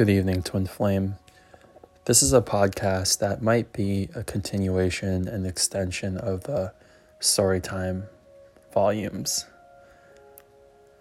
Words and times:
Good 0.00 0.08
evening, 0.08 0.42
Twin 0.42 0.64
Flame. 0.64 1.16
This 2.06 2.22
is 2.22 2.32
a 2.32 2.40
podcast 2.40 3.18
that 3.18 3.42
might 3.42 3.70
be 3.74 4.08
a 4.14 4.24
continuation 4.24 5.28
and 5.28 5.46
extension 5.46 6.16
of 6.16 6.44
the 6.44 6.72
Storytime 7.20 8.08
volumes. 8.72 9.44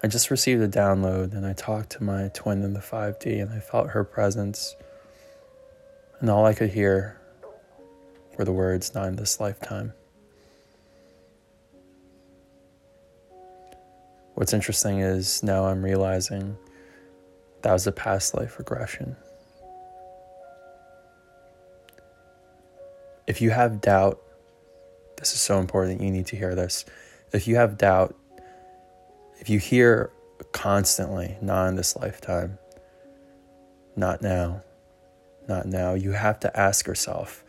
I 0.04 0.08
just 0.08 0.30
received 0.30 0.62
a 0.62 0.68
download 0.68 1.32
and 1.32 1.46
I 1.46 1.54
talked 1.54 1.92
to 1.92 2.04
my 2.04 2.30
twin 2.34 2.62
in 2.62 2.74
the 2.74 2.82
5D 2.82 3.42
and 3.42 3.54
I 3.54 3.62
felt 3.62 3.92
her 3.92 4.04
presence. 4.04 4.76
And 6.20 6.30
all 6.30 6.46
I 6.46 6.54
could 6.54 6.72
hear 6.72 7.22
were 8.38 8.44
the 8.44 8.52
words, 8.52 8.94
not 8.94 9.08
in 9.08 9.16
this 9.16 9.40
lifetime. 9.40 9.94
What's 14.34 14.52
interesting 14.52 15.00
is 15.00 15.42
now 15.42 15.68
I'm 15.68 15.86
realizing 15.86 16.58
that 17.62 17.74
was 17.74 17.88
a 17.88 17.92
past 17.92 18.34
life 18.34 18.58
regression. 18.58 19.16
If 23.28 23.42
you 23.42 23.52
have 23.52 23.82
doubt, 23.82 24.20
this 25.18 25.34
is 25.34 25.40
so 25.40 25.60
important, 25.60 26.02
you 26.02 26.10
need 26.10 26.26
to 26.28 26.36
hear 26.36 26.56
this. 26.56 26.86
If 27.32 27.48
you 27.48 27.58
have 27.58 27.78
doubt, 27.78 28.16
if 29.40 29.50
you 29.50 29.60
hear 29.60 30.12
constantly, 30.52 31.38
not 31.42 31.68
in 31.68 31.76
this 31.76 31.96
lifetime, 31.96 32.58
not 33.96 34.22
now, 34.22 34.64
not 35.48 35.66
now, 35.66 35.94
you 35.94 36.12
have 36.14 36.40
to 36.40 36.60
ask 36.60 36.88
yourself, 36.88 37.44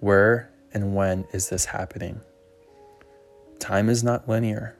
where 0.00 0.50
and 0.72 0.94
when 0.94 1.26
is 1.32 1.48
this 1.48 1.66
happening? 1.66 2.20
Time 3.58 3.88
is 3.88 4.04
not 4.04 4.28
linear. 4.28 4.76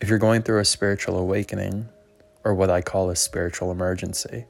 If 0.00 0.08
you're 0.08 0.18
going 0.18 0.42
through 0.42 0.60
a 0.60 0.64
spiritual 0.64 1.18
awakening, 1.18 1.88
or 2.46 2.54
what 2.54 2.70
I 2.70 2.80
call 2.80 3.10
a 3.10 3.16
spiritual 3.16 3.72
emergency. 3.72 4.44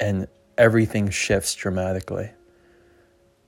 And 0.00 0.26
everything 0.56 1.10
shifts 1.10 1.54
dramatically. 1.54 2.30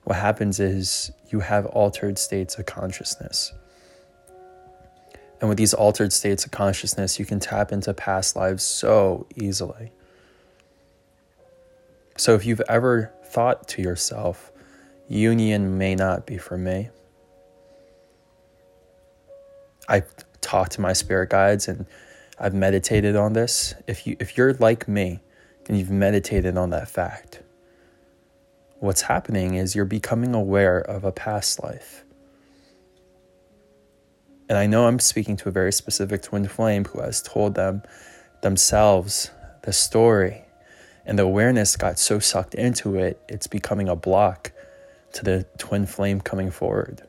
What 0.03 0.17
happens 0.17 0.59
is 0.59 1.11
you 1.31 1.39
have 1.39 1.65
altered 1.65 2.19
states 2.19 2.59
of 2.59 2.67
consciousness. 2.67 3.51
And 5.41 5.49
with 5.49 5.57
these 5.57 5.73
altered 5.73 6.13
states 6.13 6.45
of 6.45 6.51
consciousness, 6.51 7.17
you 7.17 7.25
can 7.25 7.39
tap 7.39 7.71
into 7.71 7.95
past 7.95 8.35
lives 8.35 8.61
so 8.61 9.25
easily. 9.35 9.91
So 12.15 12.35
if 12.35 12.45
you've 12.45 12.61
ever 12.69 13.11
thought 13.25 13.67
to 13.69 13.81
yourself, 13.81 14.51
union 15.07 15.79
may 15.79 15.95
not 15.95 16.27
be 16.27 16.37
for 16.37 16.59
me, 16.59 16.89
I 19.87 20.03
talk 20.41 20.69
to 20.69 20.81
my 20.81 20.93
spirit 20.93 21.31
guides 21.31 21.67
and 21.67 21.87
I've 22.39 22.53
meditated 22.53 23.15
on 23.15 23.33
this. 23.33 23.75
If 23.87 24.07
you 24.07 24.15
if 24.19 24.37
you're 24.37 24.53
like 24.53 24.87
me 24.87 25.19
and 25.67 25.77
you've 25.77 25.91
meditated 25.91 26.57
on 26.57 26.69
that 26.69 26.89
fact, 26.89 27.41
what's 28.79 29.01
happening 29.01 29.55
is 29.55 29.75
you're 29.75 29.85
becoming 29.85 30.33
aware 30.33 30.79
of 30.79 31.03
a 31.03 31.11
past 31.11 31.61
life. 31.61 32.05
And 34.47 34.57
I 34.57 34.65
know 34.65 34.87
I'm 34.87 34.99
speaking 34.99 35.37
to 35.37 35.49
a 35.49 35.51
very 35.51 35.71
specific 35.71 36.23
twin 36.23 36.47
flame 36.47 36.85
who 36.85 37.01
has 37.01 37.21
told 37.21 37.55
them 37.55 37.83
themselves 38.41 39.31
the 39.63 39.73
story. 39.73 40.45
And 41.05 41.19
the 41.19 41.23
awareness 41.23 41.75
got 41.75 41.99
so 41.99 42.19
sucked 42.19 42.55
into 42.55 42.95
it, 42.95 43.19
it's 43.27 43.47
becoming 43.47 43.89
a 43.89 43.95
block 43.95 44.51
to 45.13 45.23
the 45.23 45.45
twin 45.57 45.85
flame 45.85 46.21
coming 46.21 46.51
forward. 46.51 47.03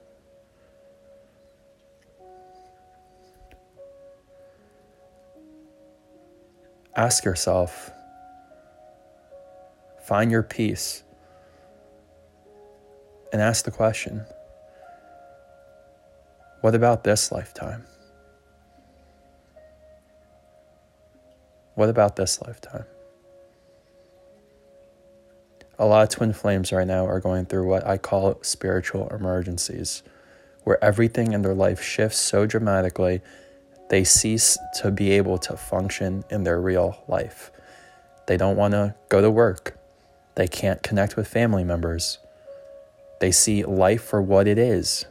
Ask 6.96 7.24
yourself, 7.24 7.90
find 10.02 10.30
your 10.30 10.42
peace, 10.42 11.04
and 13.32 13.40
ask 13.40 13.64
the 13.64 13.70
question 13.70 14.24
what 16.60 16.74
about 16.74 17.04
this 17.04 17.32
lifetime? 17.32 17.84
What 21.74 21.88
about 21.88 22.16
this 22.16 22.42
lifetime? 22.42 22.84
A 25.78 25.86
lot 25.86 26.02
of 26.02 26.10
twin 26.10 26.34
flames 26.34 26.72
right 26.72 26.86
now 26.86 27.06
are 27.06 27.20
going 27.20 27.46
through 27.46 27.66
what 27.66 27.86
I 27.86 27.96
call 27.96 28.38
spiritual 28.42 29.08
emergencies, 29.08 30.02
where 30.64 30.82
everything 30.84 31.32
in 31.32 31.40
their 31.40 31.54
life 31.54 31.80
shifts 31.80 32.18
so 32.18 32.44
dramatically 32.44 33.22
they 33.90 34.04
cease 34.04 34.56
to 34.76 34.90
be 34.90 35.10
able 35.10 35.36
to 35.36 35.56
function 35.56 36.24
in 36.30 36.44
their 36.44 36.60
real 36.60 37.04
life. 37.08 37.50
They 38.26 38.36
don't 38.36 38.56
want 38.56 38.72
to 38.72 38.94
go 39.08 39.20
to 39.20 39.30
work. 39.30 39.76
They 40.36 40.46
can't 40.46 40.82
connect 40.82 41.16
with 41.16 41.26
family 41.26 41.64
members. 41.64 42.18
They 43.20 43.32
see 43.32 43.64
life 43.64 44.02
for 44.02 44.22
what 44.22 44.46
it 44.46 44.58
is. 44.58 45.06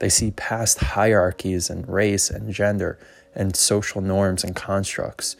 They 0.00 0.08
see 0.08 0.32
past 0.32 0.78
hierarchies 0.78 1.70
and 1.70 1.88
race 1.88 2.30
and 2.30 2.52
gender 2.52 2.98
and 3.32 3.54
social 3.56 4.00
norms 4.00 4.42
and 4.42 4.56
constructs. 4.56 5.36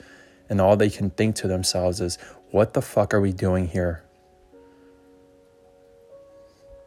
And 0.48 0.60
all 0.60 0.76
they 0.76 0.90
can 0.90 1.10
think 1.10 1.34
to 1.36 1.48
themselves 1.48 2.00
is, 2.00 2.18
what 2.52 2.72
the 2.72 2.82
fuck 2.82 3.12
are 3.12 3.20
we 3.20 3.32
doing 3.32 3.66
here? 3.66 4.04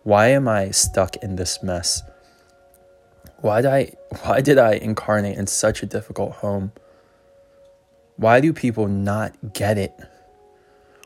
Why 0.03 0.27
am 0.29 0.47
I 0.47 0.71
stuck 0.71 1.17
in 1.17 1.35
this 1.35 1.61
mess? 1.61 2.01
Why 3.47 3.61
did 3.61 3.71
I 3.71 3.91
why 4.23 4.41
did 4.41 4.57
I 4.57 4.73
incarnate 4.73 5.37
in 5.37 5.47
such 5.47 5.81
a 5.81 5.85
difficult 5.85 6.33
home? 6.33 6.73
Why 8.17 8.41
do 8.41 8.51
people 8.51 8.89
not 8.89 9.53
get 9.53 9.77
it? 9.77 9.93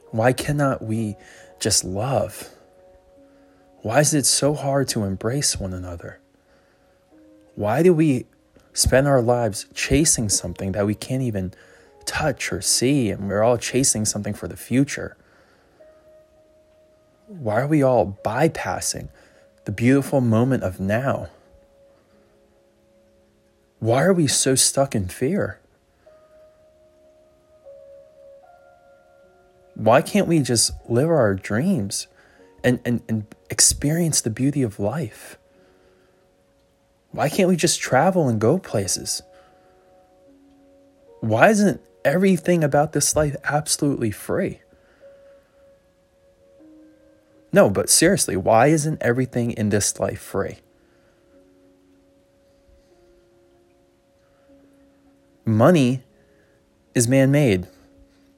Why 0.09 0.34
cannot 0.34 0.84
we 0.84 1.18
just 1.59 1.84
love? 1.84 2.50
Why 3.84 4.00
is 4.00 4.16
it 4.16 4.25
so 4.25 4.56
hard 4.56 4.88
to 4.88 5.03
embrace 5.03 5.59
one 5.59 5.72
another? 5.72 6.19
Why 7.53 7.84
do 7.84 7.94
we 7.94 8.25
spend 8.73 9.08
our 9.08 9.22
lives 9.22 9.68
chasing 9.75 10.28
something 10.28 10.72
that 10.72 10.88
we 10.88 10.96
can't 10.96 11.22
even 11.22 11.53
touch 12.06 12.52
or 12.52 12.59
see, 12.59 13.12
and 13.12 13.29
we're 13.29 13.44
all 13.44 13.59
chasing 13.59 14.03
something 14.03 14.34
for 14.34 14.47
the 14.47 14.58
future? 14.58 15.16
Why 17.28 17.62
are 17.62 17.68
we 17.68 17.84
all 17.84 18.18
bypassing 18.25 19.09
the 19.66 19.72
beautiful 19.72 20.22
moment 20.22 20.63
of 20.63 20.79
now? 20.79 21.29
Why 23.81 24.03
are 24.03 24.13
we 24.13 24.27
so 24.27 24.53
stuck 24.53 24.93
in 24.93 25.07
fear? 25.07 25.59
Why 29.73 30.03
can't 30.03 30.27
we 30.27 30.39
just 30.41 30.71
live 30.87 31.09
our 31.09 31.33
dreams 31.33 32.05
and, 32.63 32.79
and, 32.85 33.01
and 33.09 33.25
experience 33.49 34.21
the 34.21 34.29
beauty 34.29 34.61
of 34.61 34.79
life? 34.79 35.39
Why 37.09 37.27
can't 37.27 37.49
we 37.49 37.55
just 37.55 37.81
travel 37.81 38.29
and 38.29 38.39
go 38.39 38.59
places? 38.59 39.23
Why 41.21 41.49
isn't 41.49 41.81
everything 42.05 42.63
about 42.63 42.93
this 42.93 43.15
life 43.15 43.35
absolutely 43.43 44.11
free? 44.11 44.61
No, 47.51 47.67
but 47.67 47.89
seriously, 47.89 48.37
why 48.37 48.67
isn't 48.67 49.01
everything 49.01 49.49
in 49.49 49.69
this 49.69 49.99
life 49.99 50.21
free? 50.21 50.59
Money 55.46 56.03
is 56.94 57.07
man 57.07 57.31
made. 57.31 57.68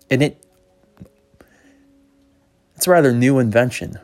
And 0.09 0.21
it 0.21 0.43
it's 2.75 2.87
a 2.87 2.91
rather 2.91 3.13
new 3.13 3.39
invention. 3.39 3.97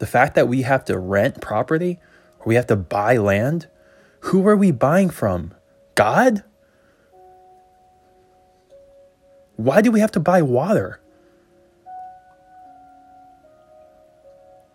The 0.00 0.06
fact 0.06 0.34
that 0.34 0.48
we 0.48 0.62
have 0.62 0.84
to 0.84 0.98
rent 0.98 1.40
property 1.40 1.98
or 2.40 2.46
we 2.46 2.56
have 2.56 2.66
to 2.66 2.76
buy 2.76 3.16
land, 3.16 3.68
who 4.20 4.46
are 4.46 4.56
we 4.56 4.70
buying 4.70 5.08
from? 5.08 5.54
God? 5.94 6.44
Why 9.56 9.80
do 9.80 9.90
we 9.90 10.00
have 10.00 10.12
to 10.12 10.20
buy 10.20 10.42
water? 10.42 11.00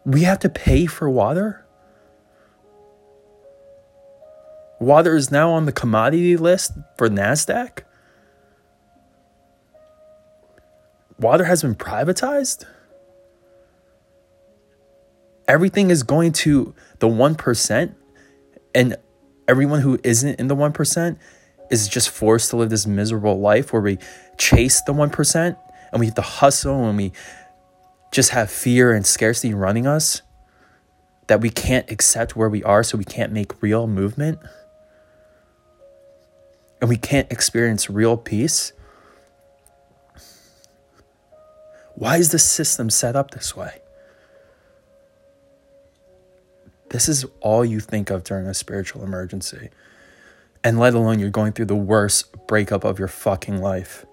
We 0.04 0.24
have 0.24 0.40
to 0.40 0.50
pay 0.50 0.88
for 0.88 1.08
water? 1.08 1.67
Water 4.80 5.16
is 5.16 5.32
now 5.32 5.52
on 5.52 5.66
the 5.66 5.72
commodity 5.72 6.38
list 6.38 6.74
for 6.98 7.10
NASDAQ. 7.10 7.80
Water 11.20 11.46
has 11.46 11.64
been 11.64 11.76
privatized. 11.76 12.64
Everything 15.48 15.90
is 15.90 16.04
going 16.04 16.32
to 16.34 16.76
the 17.00 17.08
1%, 17.08 17.96
and 18.76 18.98
everyone 19.48 19.82
who 19.82 20.00
isn't 20.04 20.40
in 20.40 20.48
the 20.48 20.56
1% 20.56 21.18
is 21.72 21.88
just 21.88 22.10
forced 22.10 22.52
to 22.52 22.58
live 22.58 22.70
this 22.70 22.86
miserable 22.86 23.40
life 23.40 23.74
where 23.74 23.82
we 23.82 23.98
chase 24.38 24.82
the 24.82 24.94
1% 24.94 25.58
and 25.92 26.00
we 26.00 26.06
have 26.06 26.16
to 26.16 26.22
hustle 26.22 26.86
and 26.86 26.98
we 26.98 27.12
just 28.12 28.30
have 28.32 28.52
fear 28.52 28.94
and 28.94 29.06
scarcity 29.06 29.54
running 29.54 29.88
us. 29.88 30.22
that 31.28 31.42
we 31.42 31.50
can't 31.50 31.90
accept 31.92 32.36
where 32.36 32.50
we 32.50 32.64
are, 32.64 32.84
so 32.84 32.98
we 32.98 33.04
can't 33.04 33.32
make 33.32 33.62
real 33.62 33.88
movement, 33.88 34.40
and 36.80 36.90
we 36.90 36.98
can't 36.98 37.32
experience 37.32 37.90
real 37.90 38.18
peace. 38.18 38.74
Why 41.96 42.18
is 42.18 42.30
the 42.30 42.40
system 42.40 42.90
set 42.90 43.16
up 43.16 43.32
this 43.32 43.56
way? 43.56 43.82
This 46.90 47.10
is 47.10 47.26
all 47.42 47.66
you 47.66 47.80
think 47.80 48.10
of 48.10 48.24
during 48.24 48.48
a 48.48 48.54
spiritual 48.54 49.04
emergency. 49.04 49.70
And 50.64 50.80
let 50.80 50.94
alone 50.94 51.20
you're 51.20 51.30
going 51.30 51.54
through 51.54 51.66
the 51.66 51.76
worst 51.76 52.48
breakup 52.48 52.84
of 52.84 53.00
your 53.00 53.08
fucking 53.08 53.60
life. 53.60 54.06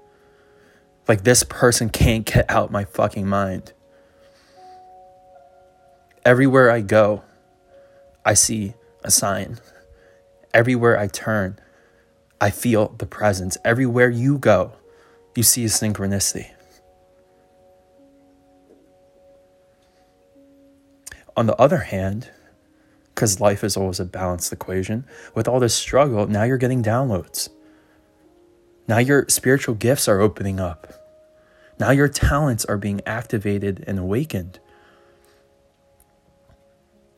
Like, 1.07 1.25
this 1.25 1.43
person 1.43 1.91
can't 1.91 2.25
get 2.25 2.51
out 2.51 2.73
my 2.73 2.85
fucking 2.85 3.27
mind. 3.27 3.73
Everywhere 6.25 6.71
I 6.71 6.81
go, 6.81 7.23
I 8.25 8.35
see 8.35 8.75
a 9.03 9.11
sign. 9.11 9.59
Everywhere 10.55 10.99
I 10.99 11.09
turn, 11.09 11.59
I 12.45 12.51
feel 12.51 12.95
the 12.99 13.07
presence. 13.07 13.57
Everywhere 13.65 14.11
you 14.11 14.37
go, 14.37 14.73
you 15.35 15.43
see 15.43 15.65
a 15.65 15.69
synchronicity. 15.69 16.51
On 21.39 21.47
the 21.47 21.57
other 21.57 21.79
hand, 21.79 22.29
because 23.15 23.41
life 23.41 23.65
is 23.65 23.79
always 23.79 23.99
a 23.99 24.05
balanced 24.05 24.53
equation. 24.53 25.07
With 25.35 25.49
all 25.49 25.59
this 25.59 25.75
struggle, 25.75 26.27
now 26.27 26.43
you're 26.43 26.59
getting 26.59 26.83
downloads. 26.83 27.49
Now 28.87 28.99
your 28.99 29.25
spiritual 29.31 29.75
gifts 29.75 30.07
are 30.07 30.21
opening 30.21 30.61
up. 30.61 30.93
Now 31.81 31.93
your 31.93 32.09
talents 32.09 32.67
are 32.67 32.77
being 32.77 33.01
activated 33.07 33.83
and 33.87 33.99
awakened. 33.99 34.59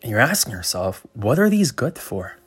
And 0.03 0.13
you're 0.13 0.21
asking 0.21 0.53
yourself, 0.53 1.05
what 1.15 1.41
are 1.41 1.51
these 1.51 1.73
good 1.73 1.99
for? 1.99 2.39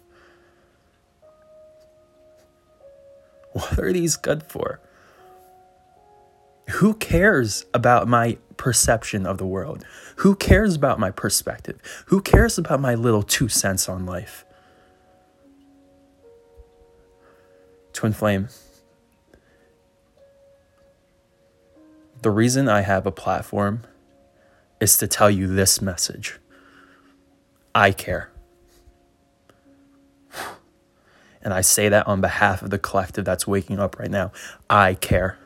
What 3.54 3.80
are 3.80 3.92
these 3.92 4.16
good 4.16 4.44
for? 4.44 4.80
Who 6.74 6.94
cares 6.94 7.66
about 7.74 8.08
my 8.08 8.38
perception 8.58 9.26
of 9.26 9.40
the 9.40 9.46
world? 9.46 9.84
Who 10.18 10.36
cares 10.36 10.76
about 10.76 11.00
my 11.00 11.10
perspective? 11.10 11.80
Who 12.08 12.22
cares 12.22 12.60
about 12.60 12.80
my 12.80 12.94
little 12.94 13.24
two 13.24 13.50
cents 13.50 13.90
on 13.90 14.06
life? 14.06 14.46
Twin 17.94 18.14
Flame. 18.14 18.50
The 22.22 22.32
reason 22.32 22.70
I 22.70 22.82
have 22.82 23.06
a 23.08 23.12
platform 23.12 23.82
is 24.80 24.98
to 25.00 25.08
tell 25.08 25.32
you 25.32 25.48
this 25.48 25.82
message 25.82 26.38
I 27.74 27.92
care. 27.92 28.30
And 31.42 31.54
I 31.54 31.62
say 31.62 31.90
that 31.90 32.08
on 32.08 32.22
behalf 32.22 32.62
of 32.62 32.70
the 32.70 32.80
collective 32.80 33.26
that's 33.26 33.48
waking 33.48 33.80
up 33.80 33.98
right 33.98 34.12
now. 34.12 34.32
I 34.70 34.94
care. 34.96 35.38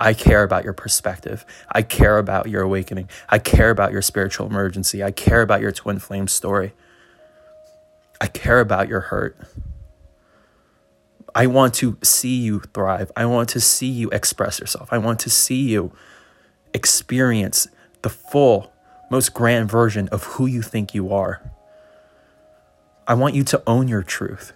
I 0.00 0.14
care 0.14 0.42
about 0.42 0.64
your 0.64 0.72
perspective. 0.72 1.44
I 1.70 1.82
care 1.82 2.18
about 2.18 2.48
your 2.48 2.62
awakening. 2.62 3.08
I 3.28 3.38
care 3.38 3.70
about 3.70 3.92
your 3.92 4.02
spiritual 4.02 4.46
emergency. 4.46 5.02
I 5.04 5.10
care 5.10 5.42
about 5.42 5.60
your 5.60 5.72
twin 5.72 5.98
flame 5.98 6.26
story. 6.26 6.72
I 8.20 8.26
care 8.26 8.60
about 8.60 8.88
your 8.88 9.00
hurt. 9.00 9.36
I 11.34 11.46
want 11.46 11.74
to 11.74 11.98
see 12.02 12.36
you 12.36 12.60
thrive. 12.74 13.10
I 13.16 13.26
want 13.26 13.48
to 13.50 13.60
see 13.60 13.88
you 13.88 14.10
express 14.10 14.60
yourself. 14.60 14.88
I 14.92 14.98
want 14.98 15.20
to 15.20 15.30
see 15.30 15.62
you 15.62 15.92
experience 16.74 17.68
the 18.02 18.10
full, 18.10 18.72
most 19.10 19.32
grand 19.34 19.70
version 19.70 20.08
of 20.08 20.24
who 20.24 20.46
you 20.46 20.62
think 20.62 20.94
you 20.94 21.12
are. 21.12 21.40
I 23.06 23.14
want 23.14 23.34
you 23.34 23.44
to 23.44 23.62
own 23.66 23.88
your 23.88 24.02
truth. 24.02 24.52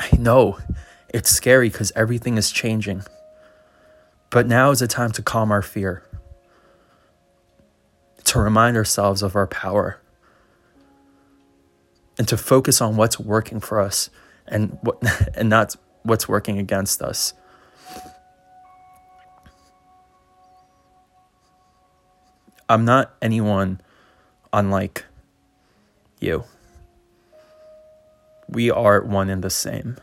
I 0.00 0.16
know 0.16 0.58
it's 1.10 1.30
scary 1.30 1.68
because 1.68 1.92
everything 1.94 2.38
is 2.38 2.50
changing. 2.50 3.02
But 4.30 4.46
now 4.46 4.70
is 4.70 4.78
the 4.78 4.86
time 4.86 5.10
to 5.12 5.22
calm 5.22 5.52
our 5.52 5.60
fear, 5.60 6.02
to 8.24 8.38
remind 8.38 8.76
ourselves 8.76 9.22
of 9.22 9.36
our 9.36 9.46
power, 9.46 10.00
and 12.16 12.26
to 12.28 12.36
focus 12.36 12.80
on 12.80 12.96
what's 12.96 13.18
working 13.20 13.60
for 13.60 13.80
us 13.80 14.08
and, 14.46 14.78
what, 14.82 15.02
and 15.34 15.50
not 15.50 15.76
what's 16.02 16.28
working 16.28 16.58
against 16.58 17.02
us. 17.02 17.34
I'm 22.68 22.84
not 22.84 23.14
anyone 23.20 23.80
unlike 24.52 25.04
you. 26.20 26.44
We 28.50 28.70
are 28.70 29.00
one 29.02 29.30
and 29.30 29.44
the 29.44 29.50
same. 29.50 29.96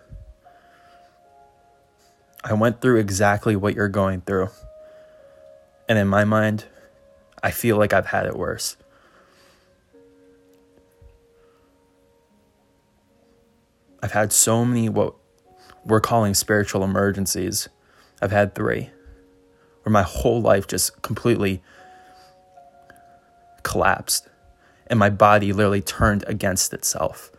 I 2.44 2.54
went 2.54 2.80
through 2.80 3.00
exactly 3.00 3.58
what 3.58 3.76
you're 3.76 3.90
going 3.90 4.22
through. 4.22 4.50
And 5.90 6.00
in 6.00 6.08
my 6.08 6.24
mind, 6.24 6.66
I 7.44 7.52
feel 7.52 7.78
like 7.78 7.92
I've 7.92 8.06
had 8.06 8.26
it 8.26 8.38
worse. 8.38 8.78
I've 14.02 14.14
had 14.14 14.32
so 14.32 14.64
many 14.64 14.88
what 14.88 15.16
we're 15.84 16.00
calling 16.00 16.34
spiritual 16.34 16.84
emergencies. 16.84 17.68
I've 18.22 18.32
had 18.32 18.56
three 18.56 18.92
where 19.84 19.92
my 19.92 20.04
whole 20.04 20.42
life 20.42 20.68
just 20.68 21.02
completely 21.02 21.62
collapsed 23.64 24.30
and 24.88 24.98
my 24.98 25.10
body 25.10 25.52
literally 25.52 25.82
turned 25.82 26.24
against 26.28 26.74
itself. 26.74 27.32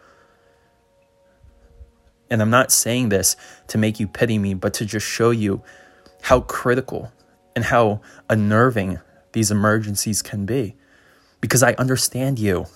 And 2.31 2.43
I'm 2.43 2.51
not 2.51 2.71
saying 2.71 3.09
this 3.09 3.37
to 3.69 3.79
make 3.79 3.99
you 3.99 4.07
pity 4.07 4.39
me, 4.39 4.55
but 4.55 4.75
to 4.75 4.85
just 4.85 5.07
show 5.07 5.31
you 5.31 5.63
how 6.23 6.41
critical 6.41 7.13
and 7.57 7.65
how 7.65 8.01
unnerving 8.29 8.99
these 9.33 9.51
emergencies 9.51 10.23
can 10.23 10.47
be. 10.47 10.77
Because 11.41 11.63
I 11.63 11.73
understand 11.75 12.39
you. 12.39 12.67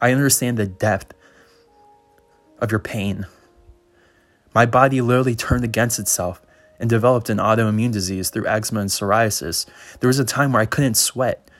I 0.00 0.12
understand 0.12 0.56
the 0.56 0.66
depth 0.66 1.14
of 2.58 2.70
your 2.70 2.80
pain. 2.80 3.26
My 4.54 4.66
body 4.66 5.00
literally 5.00 5.34
turned 5.34 5.64
against 5.64 5.98
itself 5.98 6.40
and 6.78 6.88
developed 6.90 7.30
an 7.30 7.38
autoimmune 7.38 7.92
disease 7.92 8.30
through 8.30 8.46
eczema 8.46 8.80
and 8.80 8.90
psoriasis. 8.90 9.66
There 10.00 10.08
was 10.08 10.18
a 10.18 10.24
time 10.24 10.52
where 10.52 10.62
I 10.62 10.66
couldn't 10.66 10.94
sweat. 10.94 11.50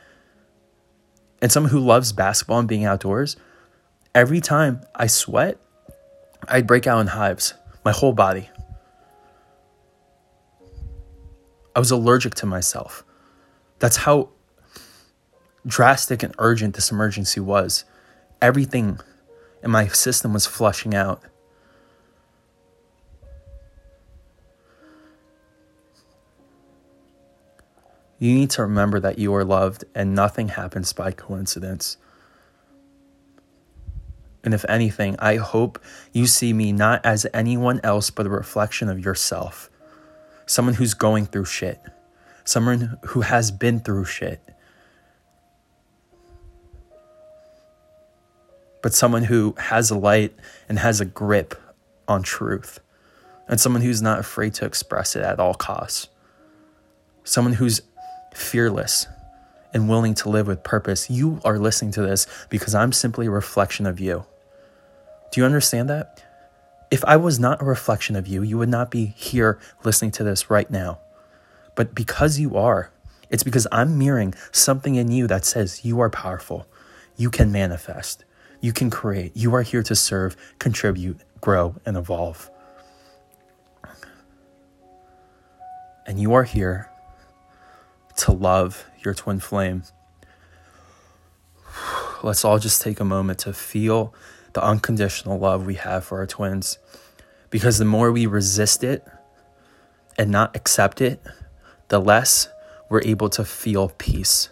And 1.40 1.52
someone 1.52 1.70
who 1.70 1.80
loves 1.80 2.12
basketball 2.12 2.58
and 2.58 2.68
being 2.68 2.84
outdoors, 2.84 3.36
every 4.14 4.40
time 4.40 4.80
I 4.94 5.06
sweat, 5.06 5.58
I'd 6.48 6.66
break 6.66 6.86
out 6.86 7.00
in 7.00 7.08
hives, 7.08 7.54
my 7.84 7.92
whole 7.92 8.12
body. 8.12 8.48
I 11.74 11.78
was 11.78 11.90
allergic 11.90 12.34
to 12.36 12.46
myself. 12.46 13.04
That's 13.78 13.96
how 13.96 14.30
drastic 15.66 16.22
and 16.22 16.34
urgent 16.38 16.74
this 16.74 16.90
emergency 16.90 17.40
was. 17.40 17.84
Everything 18.40 19.00
in 19.62 19.70
my 19.70 19.88
system 19.88 20.32
was 20.32 20.46
flushing 20.46 20.94
out. 20.94 21.22
You 28.18 28.32
need 28.32 28.50
to 28.50 28.62
remember 28.62 28.98
that 29.00 29.18
you 29.18 29.34
are 29.34 29.44
loved 29.44 29.84
and 29.94 30.14
nothing 30.14 30.48
happens 30.48 30.92
by 30.92 31.12
coincidence. 31.12 31.98
And 34.46 34.54
if 34.54 34.64
anything, 34.68 35.16
I 35.18 35.36
hope 35.36 35.80
you 36.12 36.28
see 36.28 36.52
me 36.52 36.70
not 36.70 37.04
as 37.04 37.26
anyone 37.34 37.80
else, 37.82 38.10
but 38.10 38.26
a 38.26 38.30
reflection 38.30 38.88
of 38.88 39.04
yourself. 39.04 39.68
Someone 40.46 40.74
who's 40.74 40.94
going 40.94 41.26
through 41.26 41.46
shit, 41.46 41.80
someone 42.44 42.96
who 43.06 43.22
has 43.22 43.50
been 43.50 43.80
through 43.80 44.04
shit. 44.04 44.40
But 48.84 48.94
someone 48.94 49.24
who 49.24 49.56
has 49.58 49.90
a 49.90 49.98
light 49.98 50.32
and 50.68 50.78
has 50.78 51.00
a 51.00 51.04
grip 51.04 51.60
on 52.06 52.22
truth. 52.22 52.78
And 53.48 53.60
someone 53.60 53.82
who's 53.82 54.00
not 54.00 54.20
afraid 54.20 54.54
to 54.54 54.64
express 54.64 55.16
it 55.16 55.22
at 55.22 55.40
all 55.40 55.54
costs. 55.54 56.06
Someone 57.24 57.54
who's 57.54 57.80
fearless 58.32 59.08
and 59.74 59.88
willing 59.88 60.14
to 60.14 60.28
live 60.28 60.46
with 60.46 60.62
purpose. 60.62 61.10
You 61.10 61.40
are 61.44 61.58
listening 61.58 61.90
to 61.92 62.02
this 62.02 62.28
because 62.48 62.76
I'm 62.76 62.92
simply 62.92 63.26
a 63.26 63.30
reflection 63.30 63.86
of 63.86 63.98
you. 63.98 64.24
Do 65.30 65.40
you 65.40 65.44
understand 65.44 65.88
that? 65.90 66.22
If 66.90 67.04
I 67.04 67.16
was 67.16 67.38
not 67.38 67.60
a 67.60 67.64
reflection 67.64 68.16
of 68.16 68.26
you, 68.26 68.42
you 68.42 68.58
would 68.58 68.68
not 68.68 68.90
be 68.90 69.06
here 69.06 69.58
listening 69.84 70.12
to 70.12 70.24
this 70.24 70.50
right 70.50 70.70
now. 70.70 71.00
But 71.74 71.94
because 71.94 72.38
you 72.38 72.56
are, 72.56 72.92
it's 73.28 73.42
because 73.42 73.66
I'm 73.72 73.98
mirroring 73.98 74.34
something 74.52 74.94
in 74.94 75.10
you 75.10 75.26
that 75.26 75.44
says 75.44 75.84
you 75.84 76.00
are 76.00 76.10
powerful. 76.10 76.66
You 77.16 77.30
can 77.30 77.50
manifest. 77.50 78.24
You 78.60 78.72
can 78.72 78.88
create. 78.88 79.36
You 79.36 79.54
are 79.54 79.62
here 79.62 79.82
to 79.82 79.96
serve, 79.96 80.36
contribute, 80.58 81.20
grow, 81.40 81.76
and 81.84 81.96
evolve. 81.96 82.50
And 86.06 86.20
you 86.20 86.34
are 86.34 86.44
here 86.44 86.88
to 88.18 88.32
love 88.32 88.86
your 89.04 89.12
twin 89.12 89.40
flame. 89.40 89.82
Let's 92.22 92.44
all 92.44 92.58
just 92.58 92.80
take 92.80 93.00
a 93.00 93.04
moment 93.04 93.40
to 93.40 93.52
feel 93.52 94.14
the 94.56 94.64
unconditional 94.64 95.38
love 95.38 95.66
we 95.66 95.74
have 95.74 96.02
for 96.02 96.16
our 96.16 96.26
twins. 96.26 96.78
Because 97.50 97.76
the 97.76 97.84
more 97.84 98.10
we 98.10 98.24
resist 98.24 98.82
it 98.82 99.06
and 100.18 100.30
not 100.30 100.56
accept 100.56 101.02
it, 101.02 101.22
the 101.88 102.00
less 102.00 102.48
we're 102.88 103.02
able 103.02 103.28
to 103.28 103.44
feel 103.44 103.90
peace. 103.98 104.48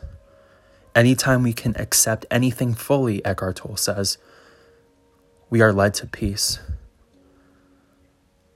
Anytime 0.94 1.42
we 1.42 1.54
can 1.54 1.74
accept 1.76 2.26
anything 2.30 2.74
fully, 2.74 3.24
Eckhart 3.24 3.56
Tolle 3.56 3.78
says, 3.78 4.18
we 5.48 5.62
are 5.62 5.72
led 5.72 5.94
to 5.94 6.06
peace. 6.06 6.58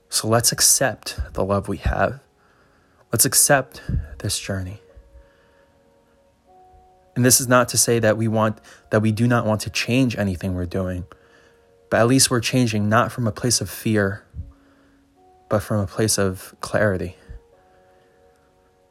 So 0.07 0.27
let's 0.27 0.51
accept 0.51 1.19
the 1.33 1.43
love 1.43 1.67
we 1.67 1.77
have. 1.77 2.19
Let's 3.11 3.25
accept 3.25 3.81
this 4.19 4.37
journey. 4.37 4.81
And 7.15 7.25
this 7.25 7.41
is 7.41 7.47
not 7.47 7.69
to 7.69 7.77
say 7.77 7.97
that 7.97 8.17
we 8.17 8.27
want 8.27 8.59
that 8.91 9.01
we 9.01 9.11
do 9.11 9.27
not 9.27 9.47
want 9.47 9.61
to 9.61 9.71
change 9.71 10.15
anything 10.15 10.53
we're 10.53 10.67
doing. 10.67 11.05
But 11.89 11.99
at 11.99 12.07
least 12.07 12.29
we're 12.29 12.39
changing 12.39 12.87
not 12.87 13.11
from 13.11 13.27
a 13.27 13.31
place 13.31 13.61
of 13.61 13.69
fear, 13.69 14.23
but 15.49 15.59
from 15.59 15.79
a 15.79 15.87
place 15.87 16.19
of 16.19 16.55
clarity. 16.61 17.15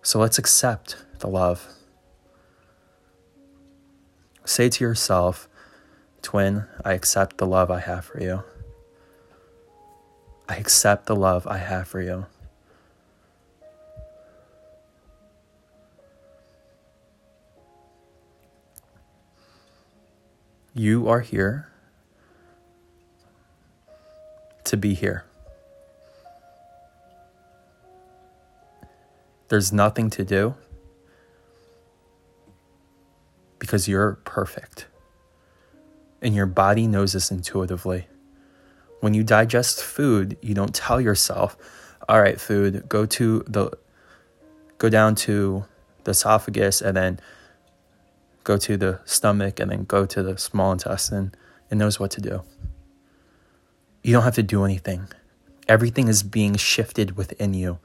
So 0.02 0.18
let's 0.18 0.38
accept 0.38 0.96
the 1.20 1.28
love. 1.28 1.68
Say 4.44 4.68
to 4.68 4.84
yourself, 4.84 5.48
Twin, 6.22 6.64
I 6.84 6.94
accept 6.94 7.38
the 7.38 7.46
love 7.46 7.70
I 7.70 7.80
have 7.80 8.04
for 8.04 8.20
you. 8.20 8.42
I 10.48 10.56
accept 10.56 11.06
the 11.06 11.14
love 11.14 11.46
I 11.46 11.58
have 11.58 11.86
for 11.86 12.00
you. 12.00 12.26
You 20.74 21.08
are 21.08 21.20
here 21.20 21.68
to 24.68 24.76
be 24.76 24.94
here. 24.94 25.25
There's 29.48 29.72
nothing 29.72 30.10
to 30.10 30.25
do 30.25 30.54
because 33.58 33.88
you're 33.88 34.14
perfect. 34.25 34.87
And 36.20 36.34
your 36.34 36.46
body 36.46 36.87
knows 36.87 37.12
this 37.12 37.30
intuitively. 37.30 38.08
When 39.00 39.14
you 39.14 39.22
digest 39.22 39.82
food, 39.82 40.37
you 40.42 40.54
don't 40.54 40.75
tell 40.75 41.00
yourself, 41.00 41.56
all 42.08 42.20
right, 42.20 42.40
food, 42.40 42.88
go 42.88 43.06
to 43.06 43.44
the 43.46 43.70
go 44.78 44.88
down 44.88 45.14
to 45.14 45.64
the 46.04 46.12
esophagus 46.12 46.80
and 46.80 46.96
then 46.96 47.20
go 48.44 48.56
to 48.56 48.76
the 48.76 49.00
stomach 49.04 49.60
and 49.60 49.70
then 49.70 49.84
go 49.84 50.06
to 50.06 50.22
the 50.22 50.38
small 50.38 50.72
intestine. 50.72 51.32
It 51.70 51.76
knows 51.76 51.98
what 52.00 52.10
to 52.12 52.20
do. 52.20 52.42
You 54.08 54.14
don't 54.14 54.22
have 54.22 54.36
to 54.36 54.42
do 54.42 54.64
anything. 54.64 55.08
Everything 55.68 56.08
is 56.08 56.22
being 56.22 56.56
shifted 56.56 57.18
within 57.18 57.52
you. 57.52 57.78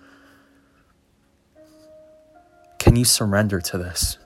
Can 2.80 2.96
you 2.96 3.03
surrender 3.03 3.60
to 3.60 3.77
this? 3.77 4.18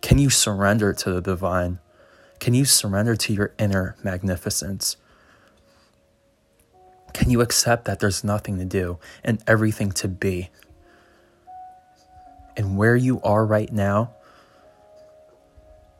Can 0.00 0.18
you 0.18 0.30
surrender 0.30 0.92
to 0.92 1.12
the 1.12 1.20
divine? 1.20 1.80
Can 2.38 2.54
you 2.54 2.64
surrender 2.64 3.16
to 3.16 3.32
your 3.32 3.52
inner 3.58 3.96
magnificence? 4.04 4.96
Can 7.14 7.30
you 7.30 7.40
accept 7.40 7.84
that 7.86 7.98
there's 7.98 8.22
nothing 8.22 8.58
to 8.58 8.64
do 8.64 9.00
and 9.24 9.42
everything 9.44 9.90
to 9.90 10.06
be? 10.06 10.50
And 12.56 12.76
where 12.76 12.94
you 12.94 13.20
are 13.22 13.44
right 13.44 13.72
now 13.72 14.12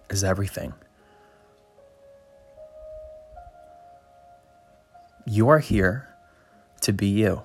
is 0.09 0.23
everything. 0.23 0.75
You 5.31 5.51
are 5.51 5.59
here 5.59 6.09
to 6.81 6.91
be 6.91 7.09
you. 7.09 7.43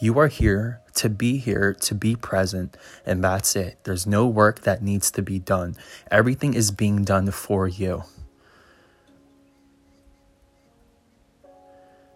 You 0.00 0.16
are 0.20 0.28
here 0.28 0.80
to 0.94 1.08
be 1.08 1.38
here, 1.38 1.74
to 1.74 1.92
be 1.92 2.14
present, 2.14 2.76
and 3.04 3.22
that's 3.24 3.56
it. 3.56 3.78
There's 3.82 4.06
no 4.06 4.28
work 4.28 4.60
that 4.60 4.80
needs 4.80 5.10
to 5.12 5.22
be 5.22 5.40
done. 5.40 5.74
Everything 6.08 6.54
is 6.54 6.70
being 6.70 7.02
done 7.02 7.32
for 7.32 7.66
you. 7.66 8.04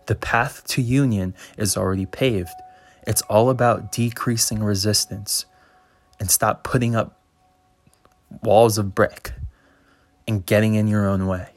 The 0.06 0.14
path 0.14 0.64
to 0.68 0.82
union 0.82 1.34
is 1.58 1.76
already 1.76 2.06
paved. 2.06 2.54
It's 3.04 3.22
all 3.22 3.50
about 3.50 3.90
decreasing 3.90 4.62
resistance 4.62 5.44
and 6.20 6.30
stop 6.30 6.62
putting 6.62 6.94
up 6.94 7.20
walls 8.44 8.78
of 8.78 8.94
brick 8.94 9.32
and 10.28 10.46
getting 10.46 10.74
in 10.74 10.86
your 10.86 11.04
own 11.04 11.26
way. 11.26 11.48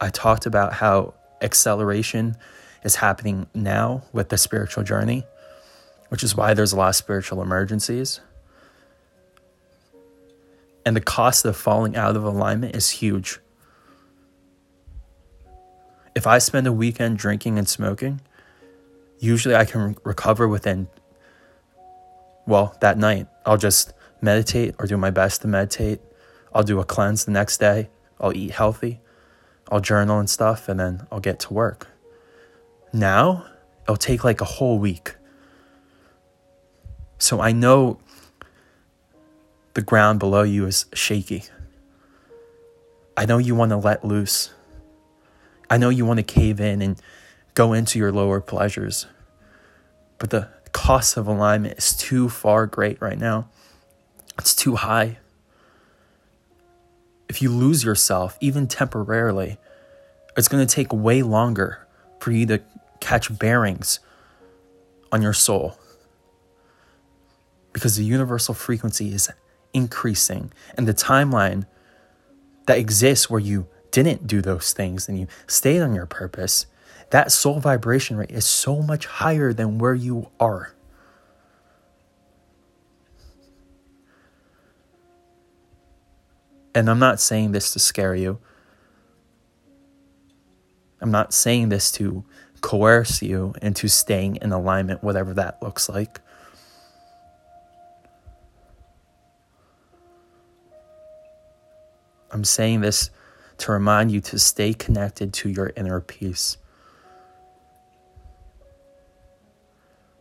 I 0.00 0.08
talked 0.08 0.46
about 0.46 0.72
how 0.74 1.14
acceleration 1.42 2.36
is 2.82 2.96
happening 2.96 3.46
now 3.54 4.02
with 4.12 4.30
the 4.30 4.38
spiritual 4.38 4.82
journey, 4.82 5.24
which 6.08 6.22
is 6.22 6.34
why 6.34 6.54
there's 6.54 6.72
a 6.72 6.76
lot 6.76 6.88
of 6.88 6.96
spiritual 6.96 7.42
emergencies. 7.42 8.20
And 10.86 10.96
the 10.96 11.00
cost 11.00 11.44
of 11.44 11.56
falling 11.56 11.96
out 11.96 12.16
of 12.16 12.24
alignment 12.24 12.74
is 12.74 12.88
huge. 12.88 13.38
If 16.14 16.26
I 16.26 16.38
spend 16.38 16.66
a 16.66 16.72
weekend 16.72 17.18
drinking 17.18 17.58
and 17.58 17.68
smoking, 17.68 18.22
usually 19.18 19.54
I 19.54 19.66
can 19.66 19.96
recover 20.02 20.48
within, 20.48 20.88
well, 22.46 22.76
that 22.80 22.96
night. 22.96 23.28
I'll 23.44 23.58
just 23.58 23.92
meditate 24.22 24.74
or 24.78 24.86
do 24.86 24.96
my 24.96 25.10
best 25.10 25.42
to 25.42 25.48
meditate. 25.48 26.00
I'll 26.54 26.62
do 26.62 26.80
a 26.80 26.84
cleanse 26.84 27.26
the 27.26 27.30
next 27.30 27.58
day. 27.58 27.90
I'll 28.18 28.34
eat 28.34 28.50
healthy. 28.52 29.00
I'll 29.70 29.80
journal 29.80 30.18
and 30.18 30.28
stuff, 30.28 30.68
and 30.68 30.80
then 30.80 31.06
I'll 31.10 31.20
get 31.20 31.38
to 31.40 31.54
work. 31.54 31.88
Now, 32.92 33.46
it'll 33.84 33.96
take 33.96 34.24
like 34.24 34.40
a 34.40 34.44
whole 34.44 34.78
week. 34.78 35.14
So 37.18 37.40
I 37.40 37.52
know 37.52 38.00
the 39.74 39.82
ground 39.82 40.18
below 40.18 40.42
you 40.42 40.66
is 40.66 40.86
shaky. 40.92 41.44
I 43.16 43.26
know 43.26 43.38
you 43.38 43.54
want 43.54 43.70
to 43.70 43.76
let 43.76 44.04
loose. 44.04 44.50
I 45.68 45.76
know 45.76 45.90
you 45.90 46.04
want 46.04 46.18
to 46.18 46.24
cave 46.24 46.60
in 46.60 46.82
and 46.82 47.00
go 47.54 47.72
into 47.72 47.98
your 47.98 48.10
lower 48.10 48.40
pleasures. 48.40 49.06
But 50.18 50.30
the 50.30 50.48
cost 50.72 51.16
of 51.16 51.26
alignment 51.26 51.78
is 51.78 51.96
too 51.96 52.28
far 52.28 52.66
great 52.66 53.00
right 53.00 53.18
now. 53.18 53.48
It's 54.38 54.54
too 54.54 54.76
high. 54.76 55.18
If 57.30 57.40
you 57.40 57.48
lose 57.48 57.84
yourself, 57.84 58.36
even 58.40 58.66
temporarily, 58.66 59.56
it's 60.36 60.48
going 60.48 60.66
to 60.66 60.74
take 60.74 60.92
way 60.92 61.22
longer 61.22 61.86
for 62.18 62.32
you 62.32 62.44
to 62.46 62.60
catch 62.98 63.38
bearings 63.38 64.00
on 65.12 65.22
your 65.22 65.32
soul. 65.32 65.78
Because 67.72 67.94
the 67.94 68.02
universal 68.02 68.52
frequency 68.52 69.14
is 69.14 69.30
increasing 69.72 70.52
and 70.76 70.88
the 70.88 70.92
timeline 70.92 71.66
that 72.66 72.78
exists 72.78 73.30
where 73.30 73.38
you 73.38 73.68
didn't 73.92 74.26
do 74.26 74.40
those 74.40 74.72
things 74.72 75.08
and 75.08 75.16
you 75.16 75.28
stayed 75.46 75.82
on 75.82 75.94
your 75.94 76.06
purpose 76.06 76.66
that 77.10 77.30
soul 77.30 77.60
vibration 77.60 78.16
rate 78.16 78.32
is 78.32 78.44
so 78.44 78.82
much 78.82 79.06
higher 79.06 79.52
than 79.52 79.78
where 79.78 79.94
you 79.94 80.30
are 80.40 80.72
and 86.74 86.88
i'm 86.88 86.98
not 86.98 87.20
saying 87.20 87.52
this 87.52 87.72
to 87.72 87.78
scare 87.78 88.14
you 88.14 88.38
i'm 91.00 91.10
not 91.10 91.32
saying 91.32 91.68
this 91.68 91.90
to 91.90 92.24
coerce 92.60 93.22
you 93.22 93.54
into 93.62 93.88
staying 93.88 94.36
in 94.36 94.52
alignment, 94.52 95.02
whatever 95.02 95.34
that 95.34 95.62
looks 95.62 95.88
like. 95.88 96.20
I'm 102.30 102.44
saying 102.44 102.80
this 102.80 103.10
to 103.58 103.72
remind 103.72 104.12
you 104.12 104.20
to 104.20 104.38
stay 104.38 104.72
connected 104.72 105.32
to 105.34 105.48
your 105.48 105.72
inner 105.76 106.00
peace. 106.00 106.56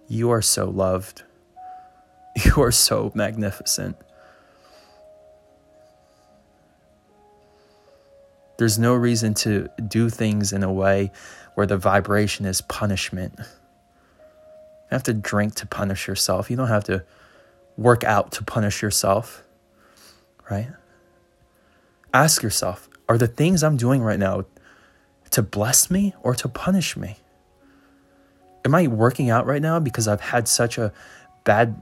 You 0.08 0.32
are 0.32 0.42
so 0.42 0.70
loved. 0.70 1.24
You 2.46 2.62
are 2.62 2.72
so 2.72 3.12
magnificent. 3.16 3.98
There's 8.60 8.78
no 8.78 8.94
reason 8.94 9.36
to 9.36 9.70
do 9.88 10.10
things 10.10 10.52
in 10.52 10.64
a 10.64 10.74
way 10.74 11.14
where 11.56 11.66
the 11.66 11.78
vibration 11.78 12.46
is 12.46 12.60
punishment. 12.60 13.36
You 13.38 13.46
have 14.92 15.04
to 15.04 15.14
drink 15.14 15.56
to 15.56 15.66
punish 15.66 16.10
yourself. 16.10 16.52
You 16.52 16.58
don't 16.58 16.68
have 16.68 16.84
to 16.84 17.06
work 17.78 18.04
out 18.04 18.34
to 18.34 18.44
punish 18.44 18.82
yourself, 18.82 19.46
right? 20.52 20.68
Ask 22.14 22.44
yourself 22.44 22.90
are 23.08 23.18
the 23.18 23.28
things 23.28 23.64
I'm 23.64 23.78
doing 23.78 24.02
right 24.02 24.20
now 24.20 24.44
to 25.32 25.42
bless 25.42 25.90
me 25.90 26.14
or 26.22 26.36
to 26.36 26.50
punish 26.50 26.98
me? 26.98 27.16
Am 28.66 28.76
I 28.76 28.88
working 28.88 29.30
out 29.30 29.46
right 29.46 29.62
now 29.62 29.80
because 29.80 30.06
I've 30.06 30.20
had 30.20 30.50
such 30.50 30.78
a 30.78 30.92
bad 31.46 31.82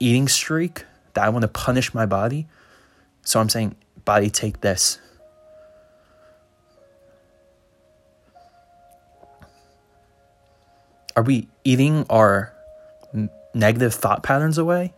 eating 0.00 0.26
streak 0.26 0.86
that 1.12 1.22
I 1.22 1.28
want 1.28 1.42
to 1.42 1.48
punish 1.48 1.92
my 1.92 2.06
body? 2.06 2.48
So 3.20 3.40
I'm 3.40 3.50
saying, 3.50 3.76
body, 4.06 4.30
take 4.30 4.62
this. 4.62 4.98
Are 11.16 11.22
we 11.22 11.48
eating 11.64 12.06
our 12.08 12.52
negative 13.54 13.94
thought 13.94 14.22
patterns 14.22 14.58
away? 14.58 14.94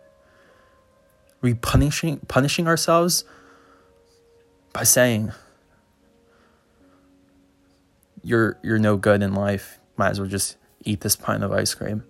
Are 1.29 1.43
we 1.43 1.55
punishing 1.55 2.19
punishing 2.29 2.67
ourselves 2.67 3.25
by 4.73 4.85
saying 4.85 5.33
you're 8.25 8.59
you're 8.63 8.79
no 8.79 8.97
good 8.97 9.23
in 9.23 9.35
life. 9.35 9.79
Might 9.97 10.11
as 10.11 10.21
well 10.21 10.29
just 10.29 10.57
eat 10.85 11.03
this 11.03 11.15
pint 11.15 11.45
of 11.45 11.53
ice 11.53 11.75
cream. 11.75 12.05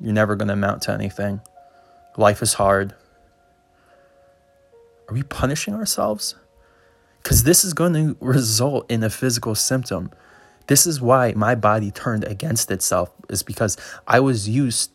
You're 0.00 0.14
never 0.14 0.34
going 0.34 0.48
to 0.48 0.54
amount 0.54 0.82
to 0.82 0.92
anything. 0.92 1.40
Life 2.16 2.42
is 2.42 2.54
hard. 2.54 2.94
Are 5.08 5.14
we 5.14 5.22
punishing 5.22 5.74
ourselves? 5.74 6.34
Because 7.22 7.44
this 7.44 7.64
is 7.64 7.72
going 7.72 7.92
to 7.92 8.16
result 8.20 8.90
in 8.90 9.04
a 9.04 9.10
physical 9.10 9.54
symptom. 9.54 10.10
This 10.66 10.86
is 10.86 11.00
why 11.00 11.32
my 11.36 11.54
body 11.54 11.90
turned 11.90 12.24
against 12.24 12.70
itself, 12.70 13.10
is 13.28 13.42
because 13.42 13.76
I 14.06 14.20
was 14.20 14.48
used 14.48 14.92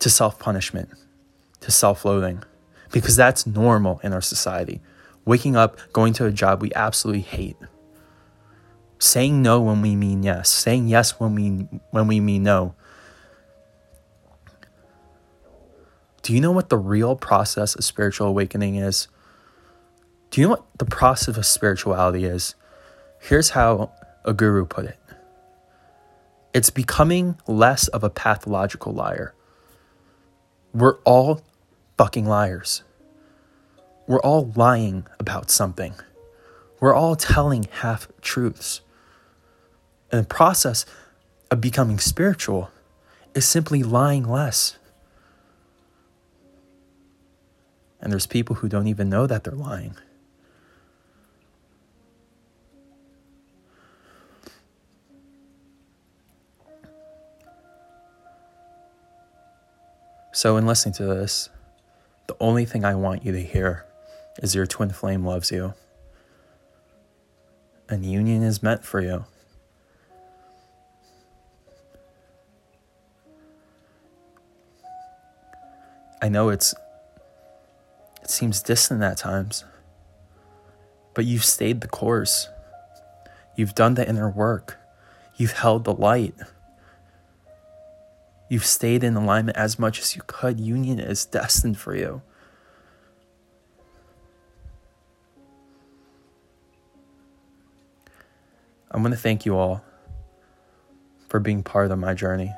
to 0.00 0.10
self 0.10 0.38
punishment, 0.38 0.90
to 1.60 1.70
self 1.70 2.04
loathing, 2.04 2.42
because 2.92 3.16
that's 3.16 3.46
normal 3.46 4.00
in 4.02 4.12
our 4.12 4.20
society. 4.20 4.80
Waking 5.24 5.56
up, 5.56 5.78
going 5.92 6.12
to 6.14 6.26
a 6.26 6.32
job 6.32 6.62
we 6.62 6.72
absolutely 6.74 7.22
hate, 7.22 7.56
saying 8.98 9.42
no 9.42 9.60
when 9.60 9.82
we 9.82 9.94
mean 9.94 10.22
yes, 10.22 10.48
saying 10.48 10.88
yes 10.88 11.18
when 11.20 11.34
we, 11.34 11.68
when 11.90 12.06
we 12.06 12.20
mean 12.20 12.42
no. 12.42 12.74
Do 16.22 16.34
you 16.34 16.40
know 16.40 16.52
what 16.52 16.68
the 16.68 16.76
real 16.76 17.16
process 17.16 17.74
of 17.74 17.84
spiritual 17.84 18.26
awakening 18.26 18.76
is? 18.76 19.08
Do 20.30 20.40
you 20.40 20.46
know 20.46 20.50
what 20.50 20.64
the 20.78 20.84
process 20.84 21.36
of 21.38 21.46
spirituality 21.46 22.24
is? 22.24 22.54
Here's 23.20 23.50
how 23.50 23.92
a 24.24 24.32
guru 24.32 24.64
put 24.64 24.84
it 24.84 24.98
it's 26.54 26.70
becoming 26.70 27.38
less 27.46 27.88
of 27.88 28.02
a 28.02 28.10
pathological 28.10 28.92
liar. 28.92 29.34
We're 30.72 30.96
all 31.04 31.42
fucking 31.96 32.26
liars. 32.26 32.82
We're 34.06 34.20
all 34.20 34.52
lying 34.56 35.06
about 35.18 35.50
something. 35.50 35.94
We're 36.80 36.94
all 36.94 37.16
telling 37.16 37.68
half 37.70 38.08
truths. 38.22 38.80
And 40.10 40.22
the 40.22 40.26
process 40.26 40.86
of 41.50 41.60
becoming 41.60 41.98
spiritual 41.98 42.70
is 43.34 43.46
simply 43.46 43.82
lying 43.82 44.24
less. 44.24 44.78
And 48.00 48.10
there's 48.12 48.26
people 48.26 48.56
who 48.56 48.68
don't 48.68 48.86
even 48.86 49.08
know 49.08 49.26
that 49.26 49.44
they're 49.44 49.54
lying. 49.54 49.96
So, 60.38 60.56
in 60.56 60.68
listening 60.68 60.94
to 60.94 61.04
this, 61.04 61.48
the 62.28 62.36
only 62.38 62.64
thing 62.64 62.84
I 62.84 62.94
want 62.94 63.24
you 63.24 63.32
to 63.32 63.42
hear 63.42 63.84
is 64.40 64.54
your 64.54 64.66
twin 64.66 64.90
flame 64.90 65.26
loves 65.26 65.50
you. 65.50 65.74
And 67.88 68.06
union 68.06 68.44
is 68.44 68.62
meant 68.62 68.84
for 68.84 69.00
you. 69.00 69.24
I 76.22 76.28
know 76.28 76.50
it's 76.50 76.72
it 78.22 78.30
seems 78.30 78.62
distant 78.62 79.02
at 79.02 79.18
times, 79.18 79.64
but 81.14 81.24
you've 81.24 81.44
stayed 81.44 81.80
the 81.80 81.88
course. 81.88 82.48
You've 83.56 83.74
done 83.74 83.94
the 83.94 84.08
inner 84.08 84.30
work. 84.30 84.78
You've 85.36 85.54
held 85.54 85.82
the 85.82 85.94
light. 85.94 86.36
You've 88.48 88.64
stayed 88.64 89.04
in 89.04 89.14
alignment 89.14 89.58
as 89.58 89.78
much 89.78 90.00
as 90.00 90.16
you 90.16 90.22
could. 90.26 90.58
Union 90.58 90.98
is 90.98 91.24
destined 91.26 91.78
for 91.78 91.94
you. 91.94 92.22
I'm 98.90 99.02
going 99.02 99.12
to 99.12 99.18
thank 99.18 99.44
you 99.44 99.54
all 99.56 99.84
for 101.28 101.40
being 101.40 101.62
part 101.62 101.90
of 101.90 101.98
my 101.98 102.14
journey 102.14 102.54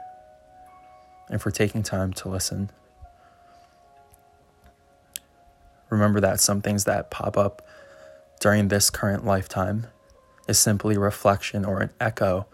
and 1.28 1.42
for 1.42 1.50
taking 1.50 1.82
time 1.82 2.12
to 2.14 2.28
listen. 2.28 2.70
Remember 5.88 6.20
that 6.20 6.38
some 6.38 6.62
things 6.62 6.84
that 6.84 7.10
pop 7.10 7.36
up 7.36 7.66
during 8.40 8.68
this 8.68 8.90
current 8.90 9.24
lifetime 9.24 9.88
is 10.46 10.56
simply 10.56 10.96
reflection 10.96 11.64
or 11.64 11.80
an 11.80 11.90
echo 12.00 12.46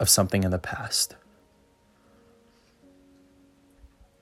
of 0.00 0.08
something 0.08 0.42
in 0.42 0.50
the 0.50 0.58
past. 0.58 1.14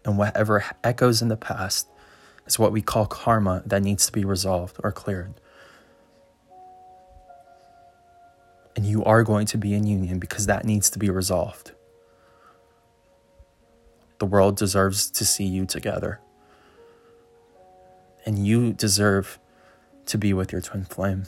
And 0.05 0.19
whatever 0.19 0.65
echoes 0.83 1.23
in 1.23 1.29
the 1.29 1.37
past 1.37 1.89
is 2.47 2.59
what 2.59 2.73
we 2.73 2.83
call 2.83 3.07
karma 3.07 3.63
that 3.67 3.83
needs 3.83 4.07
to 4.07 4.13
be 4.13 4.25
resolved 4.25 4.77
or 4.85 4.93
cleared. 4.93 5.35
And 8.77 8.85
you 8.85 9.05
are 9.05 9.23
going 9.23 9.47
to 9.47 9.59
be 9.59 9.73
in 9.73 9.87
union 9.87 10.19
because 10.19 10.47
that 10.47 10.65
needs 10.65 10.91
to 10.91 10.99
be 10.99 11.09
resolved. 11.09 11.73
The 14.19 14.27
world 14.27 14.57
deserves 14.57 15.11
to 15.13 15.25
see 15.25 15.45
you 15.45 15.65
together. 15.65 16.21
And 18.27 18.47
you 18.47 18.73
deserve 18.73 19.39
to 20.07 20.19
be 20.19 20.33
with 20.33 20.53
your 20.53 20.61
twin 20.61 20.85
flame. 20.85 21.25